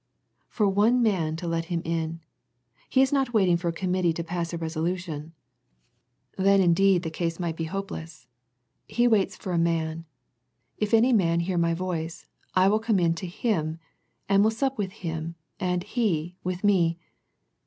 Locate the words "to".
1.35-1.47, 4.13-4.23, 13.13-13.27